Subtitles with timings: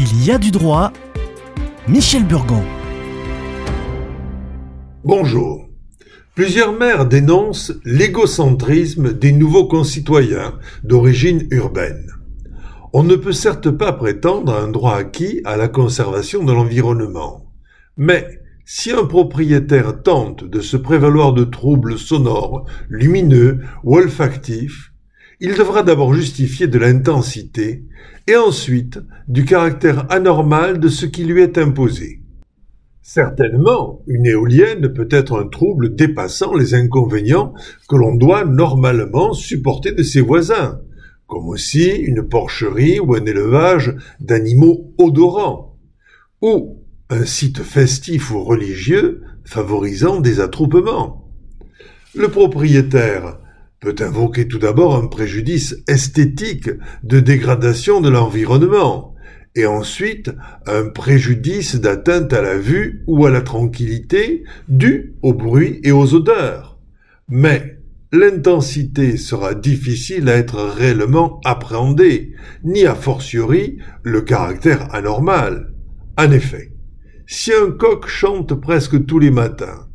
[0.00, 0.92] Il y a du droit.
[1.88, 2.62] Michel Burgon.
[5.02, 5.68] Bonjour.
[6.36, 12.12] Plusieurs maires dénoncent l'égocentrisme des nouveaux concitoyens d'origine urbaine.
[12.92, 17.50] On ne peut certes pas prétendre un droit acquis à la conservation de l'environnement.
[17.96, 24.92] Mais si un propriétaire tente de se prévaloir de troubles sonores, lumineux ou olfactifs,
[25.40, 27.84] il devra d'abord justifier de l'intensité
[28.26, 28.98] et ensuite
[29.28, 32.20] du caractère anormal de ce qui lui est imposé.
[33.02, 37.54] Certainement, une éolienne peut être un trouble dépassant les inconvénients
[37.88, 40.80] que l'on doit normalement supporter de ses voisins,
[41.26, 45.78] comme aussi une porcherie ou un élevage d'animaux odorants,
[46.42, 51.30] ou un site festif ou religieux favorisant des attroupements.
[52.14, 53.38] Le propriétaire
[53.80, 56.70] peut invoquer tout d'abord un préjudice esthétique
[57.02, 59.14] de dégradation de l'environnement,
[59.54, 60.30] et ensuite
[60.66, 66.14] un préjudice d'atteinte à la vue ou à la tranquillité dû au bruit et aux
[66.14, 66.78] odeurs.
[67.28, 67.78] Mais
[68.12, 72.32] l'intensité sera difficile à être réellement appréhendée,
[72.64, 75.72] ni a fortiori le caractère anormal.
[76.16, 76.72] En effet,
[77.26, 79.87] si un coq chante presque tous les matins,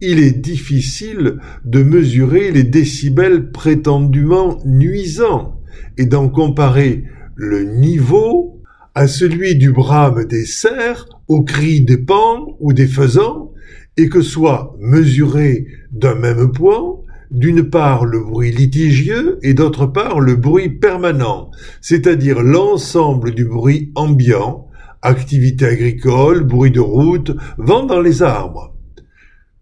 [0.00, 5.60] il est difficile de mesurer les décibels prétendument nuisants
[5.98, 8.62] et d'en comparer le niveau
[8.94, 13.52] à celui du brame des cerfs, au cri des pans ou des faisans,
[13.96, 16.96] et que soit mesuré d'un même point,
[17.30, 23.92] d'une part le bruit litigieux et d'autre part le bruit permanent, c'est-à-dire l'ensemble du bruit
[23.94, 24.68] ambiant,
[25.02, 28.75] activité agricole, bruit de route, vent dans les arbres.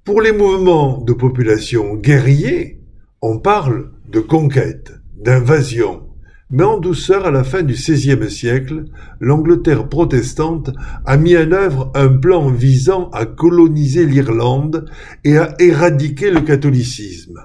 [0.04, 2.78] Pour les mouvements de population guerriers,
[3.22, 6.10] on parle de conquête, d'invasion.
[6.50, 8.84] Mais en douceur, à la fin du XVIe siècle,
[9.18, 10.72] l'Angleterre protestante
[11.06, 14.84] a mis en œuvre un plan visant à coloniser l'Irlande
[15.24, 17.40] et à éradiquer le catholicisme.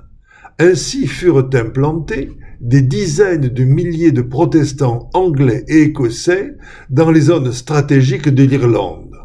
[0.60, 6.58] Ainsi furent implantés des dizaines de milliers de protestants anglais et écossais
[6.90, 9.16] dans les zones stratégiques de l'Irlande.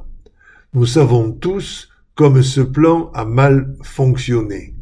[0.72, 4.75] Nous savons tous comme ce plan a mal fonctionné.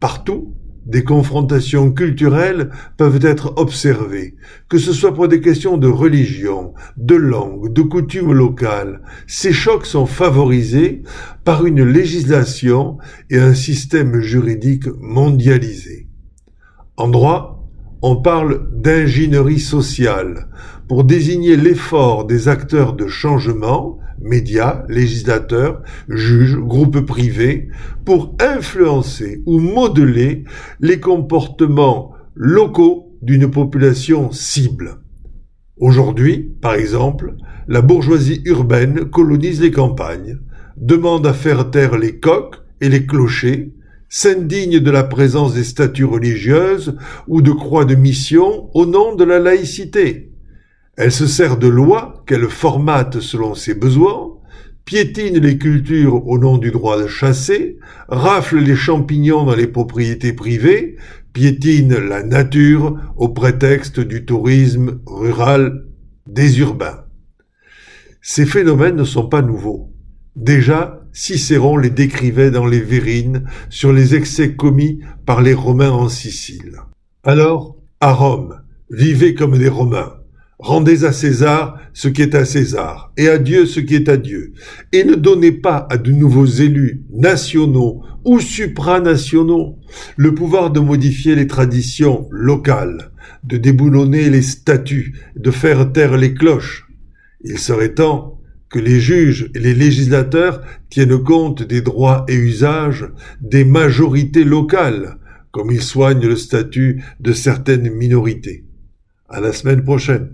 [0.00, 0.54] Partout,
[0.84, 4.34] des confrontations culturelles peuvent être observées,
[4.68, 9.00] que ce soit pour des questions de religion, de langue, de coutumes locales.
[9.28, 11.02] Ces chocs sont favorisés
[11.44, 12.98] par une législation
[13.30, 16.08] et un système juridique mondialisé.
[16.96, 17.68] En droit,
[18.02, 20.48] on parle d'ingénierie sociale
[20.88, 27.68] pour désigner l'effort des acteurs de changement médias, législateurs, juges, groupes privés,
[28.04, 30.44] pour influencer ou modeler
[30.80, 34.96] les comportements locaux d'une population cible.
[35.78, 37.34] Aujourd'hui, par exemple,
[37.68, 40.38] la bourgeoisie urbaine colonise les campagnes,
[40.76, 43.72] demande à faire taire les coqs et les clochers,
[44.08, 46.96] s'indigne de la présence des statues religieuses
[47.28, 50.31] ou de croix de mission au nom de la laïcité.
[50.96, 54.38] Elle se sert de lois qu'elle formate selon ses besoins,
[54.84, 60.34] piétine les cultures au nom du droit de chasser, rafle les champignons dans les propriétés
[60.34, 60.96] privées,
[61.32, 65.86] piétine la nature au prétexte du tourisme rural
[66.26, 67.04] des urbains.
[68.20, 69.92] Ces phénomènes ne sont pas nouveaux.
[70.36, 76.08] Déjà, Cicéron les décrivait dans les Vérines sur les excès commis par les Romains en
[76.08, 76.80] Sicile.
[77.22, 78.60] Alors, à Rome,
[78.90, 80.21] vivez comme des Romains.
[80.62, 84.16] Rendez à César ce qui est à César, et à Dieu ce qui est à
[84.16, 84.52] Dieu,
[84.92, 89.80] et ne donnez pas à de nouveaux élus nationaux ou supranationaux
[90.16, 93.10] le pouvoir de modifier les traditions locales,
[93.42, 96.86] de déboulonner les statuts, de faire taire les cloches.
[97.42, 98.40] Il serait temps
[98.70, 103.08] que les juges et les législateurs tiennent compte des droits et usages
[103.40, 105.18] des majorités locales,
[105.50, 108.64] comme ils soignent le statut de certaines minorités.
[109.28, 110.30] À la semaine prochaine.